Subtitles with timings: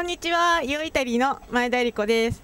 [0.00, 2.42] こんにちは、ユーイタリーの前田理子です。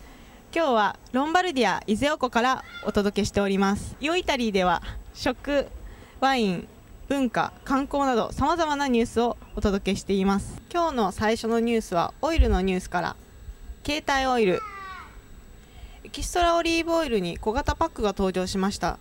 [0.54, 3.96] 今日はロンバルディア伊勢オコからお届けしております。
[3.98, 4.82] ユーイタリーでは
[5.14, 5.66] 食、
[6.20, 6.68] ワイン、
[7.08, 10.60] 文化、観光などさまざまなニュースをお届けしています。
[10.70, 13.16] 今日の最初のニュースはオイルのニュースから。
[13.86, 14.60] 携帯オイル、
[16.04, 18.98] エキストラオリーブオイルに小型パックが登場しました。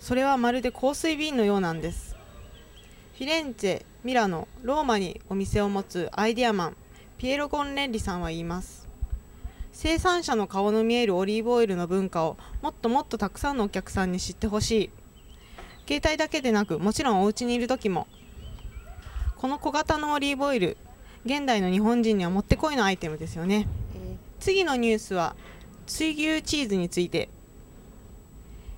[0.00, 2.16] それはまるで香水瓶のようなんです。
[3.18, 6.76] フィレンツェ、ミラノ、ローマにお店を持つアイデアマン、
[7.18, 8.86] ピエロ・ゴンレンリさんは言います。
[9.72, 14.90] 生産者の顔の見えるオリーブオイルの文化をもっともっとたくさんのお客さんに知ってほしい。
[15.88, 18.06] 携帯だけでなく、もちろんお家にいる時も。
[19.36, 20.76] この小型のオリーブオイル、
[21.26, 23.66] 現代の日本人にはもってこいのアイテムですよね。
[24.38, 25.34] 次のニュースは
[25.88, 27.28] 水牛チーズについて。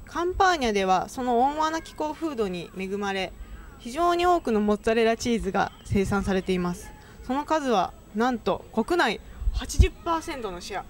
[0.06, 3.32] カンパーニャではその温和な気候風土に恵まれ
[3.78, 6.90] 非常に多くのモッツァレラチーズが生産されています
[7.22, 9.20] その数はなんと国内
[9.54, 10.84] 80%のシェア。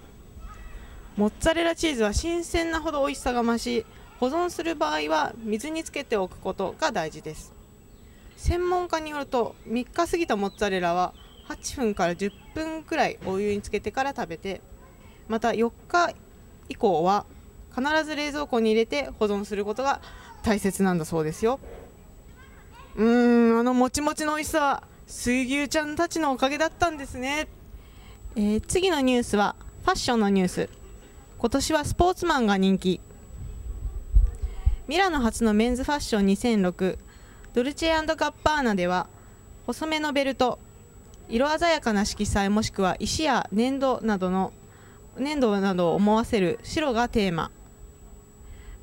[1.17, 3.85] モッツァレラチーズは新鮮なほど美味しさが増し
[4.19, 7.53] 保存する場合は水につけておくことが大事です。
[8.37, 11.13] 専門家によると3日過ぎたモッツァレラは
[11.49, 14.61] 8分から10分くらいお湯につけてから食べて
[15.27, 16.13] また4日
[16.69, 17.25] 以降は
[17.75, 20.01] 必ず冷蔵庫に入れて保存することが
[20.43, 21.59] 大切なんだそうですよ。
[22.95, 27.49] うーんあのもちもちの美味しさ水牛ちゃんたちのおかげだったんですね、
[28.37, 30.69] えー次のニュースはファッションのニュース。
[31.37, 33.01] 今年はスポーツマンが人気。
[34.87, 36.97] ミラノ初のメンズファッション2006
[37.53, 39.07] ドルチェガッバーナでは
[39.67, 40.59] 細めのベルト
[41.27, 44.53] 色鮮やかな色彩もしくは石や粘土などの
[45.17, 47.51] 粘土などを思わせる白がテーマ。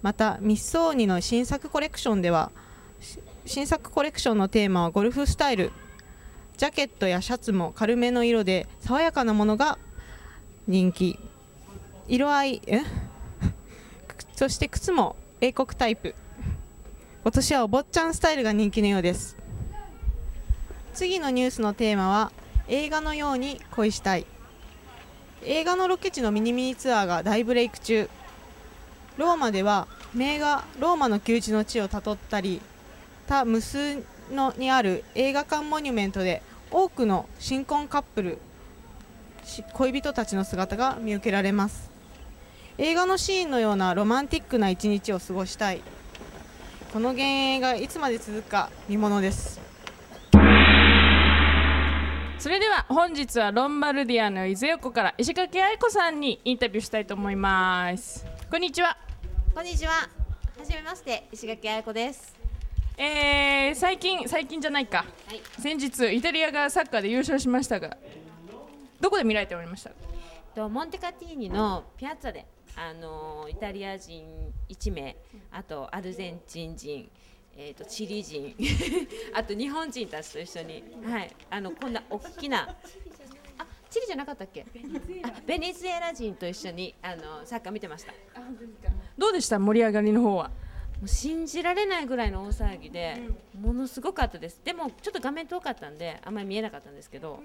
[0.03, 2.53] またミッソーニの新作コレクションでは
[3.47, 5.73] 新作コレクションのテーマはゴルフスタイル。
[6.59, 9.79] ジャケットやシャツも軽めの色で爽やかなものが
[10.67, 11.17] 人気。
[12.09, 12.81] 色合いえ？
[14.35, 16.17] そして靴も英国タイプ。
[17.23, 19.37] 今年はお坊ちゃんスタイルが人気のようです。
[20.95, 22.33] 次のニュースのテーマは
[22.67, 24.27] 映画のように恋したい。
[25.45, 28.11] 映画のロケ地のミニミニツアーが大ブレイク中。
[29.17, 32.61] ローマでは名画「ローマの休日の地」をたどったり
[33.29, 38.39] 他無数のにある映画館モニュメントで多くの新婚カップル
[39.45, 41.91] し恋人たちの姿が見受けられます。
[42.77, 45.81] 映画のシーンのようなロマンティックな一日を過ごしたい。
[46.93, 49.61] この幻影がいつまで続くか見ものです。
[52.39, 58.25] それでは本日はロンバルディアの伊豆横から石垣愛子さんにインタビューしたいと思います。
[58.49, 58.97] こんにちは、
[59.55, 59.93] こんにちは。
[59.93, 62.38] はじめまして、石垣彩子です。
[63.01, 64.99] えー、最近最近じゃないか。
[64.99, 65.05] は
[65.35, 65.41] い。
[65.61, 67.97] 先日イタリアがサッカーで優勝しましたが
[69.01, 69.93] どこで見られておりました？
[70.55, 72.45] とモンテカティーニのピアッツァで、
[72.75, 75.17] あのーイタリア人1名、
[75.53, 77.09] あとアルゼンチン人、
[77.57, 78.57] えー、とチリ人、
[79.33, 82.69] あと日本人たちと一緒に、はい、あのこんな大きな。
[83.59, 84.67] あチリじゃなかったっけ？
[85.23, 88.13] あベネズエラ人と一緒にあのサッカー見てました。
[89.17, 89.61] どうでした？
[89.61, 90.51] 盛り上がりの方は
[90.99, 93.23] もう信じられないぐらいの大騒ぎで、
[93.61, 94.61] ものすごかったです。
[94.65, 97.41] でもちょっと画面遠かったんであんまり見えなかったんですけど。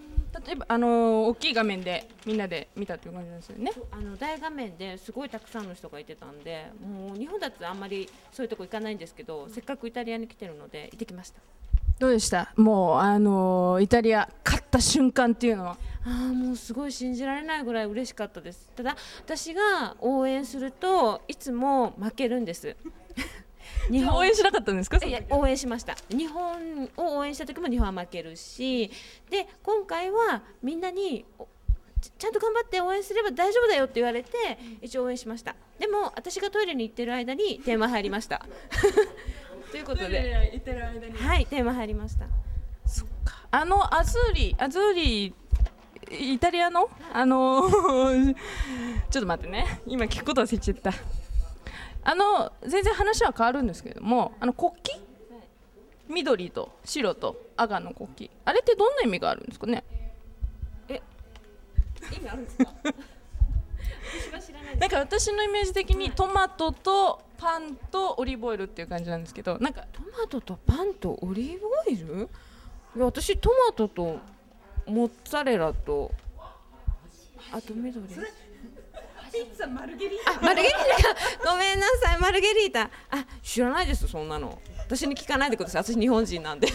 [0.45, 3.71] 例えばあのー大きい画面でみんなで見たっていう感じなんですよね。
[3.91, 11.39] あの大画面ですごいたくさんの人がいてたんでもう日本だとあんまりそういうとこ行かないんですけどせっかくイタリアに来てるので行ってきました。
[11.99, 12.51] どうでした？
[12.57, 15.77] もうあのーイタリア勝った瞬間っていうのは？
[16.03, 18.71] あーもうすごい信じられないぐらい嬉しかったです。
[18.75, 22.75] ただ私が応援するといつも負けるんです
[23.91, 24.97] 日応援しなかったんですか？
[25.05, 25.95] いや応援しました。
[26.09, 28.89] 日本を応援した時も日本は負けるし
[29.29, 31.47] で今回はみんなにお
[32.01, 34.29] ちちゃんと頑張って応援すれば大丈夫だよって言われて
[34.81, 35.55] 一応応援しました。
[35.79, 38.45] でも私がトイレに行ってる間にテーマ入りました。
[39.71, 40.49] ということで。
[40.53, 41.13] 行ってる間に。
[41.17, 42.25] はいテーマ入りました。
[43.51, 45.33] あのアズーリアズーリ
[46.11, 46.89] イタリアの？
[47.13, 48.35] あのー
[49.09, 49.81] ちょっと待ってね。
[49.87, 50.91] 今聞くこと忘れちゃった
[52.03, 54.99] あの全然話は変わるんですけれどもあの国旗？
[56.09, 58.29] 緑と白と赤の国旗。
[58.45, 59.83] あれってどんな意味があるんですかね？
[60.89, 62.73] 意味あるんですか？
[64.29, 72.29] 私は知らないなんか私のイメージ的にトマトとパンとオリーブオイルっていう感じなんですけどなんかトマトとパンとオリーブオイル？
[72.95, 74.19] いや私トマトと
[74.85, 76.11] モッツァレラと
[77.51, 78.05] あと緑
[79.33, 80.39] ピッツァマルゲリータ。
[80.39, 81.15] マルゲリータ。
[81.51, 82.19] ごめんなさい。
[82.19, 82.91] マルゲリータ。
[83.09, 84.07] あ知らないです。
[84.07, 84.61] そんなの。
[84.77, 85.83] 私に聞かないでください。
[85.83, 86.67] 私日本人なんで。
[86.67, 86.71] 聞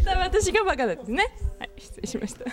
[0.00, 1.32] いた私がバカですね。
[1.60, 2.44] はい失礼しました。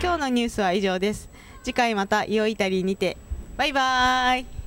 [0.00, 1.28] 今日のニュースは以上です。
[1.64, 3.16] 次回またイオイタリーにて。
[3.56, 4.57] バイバーイ。